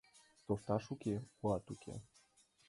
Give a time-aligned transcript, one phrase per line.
[0.45, 1.93] Тоштат уке, уат уке.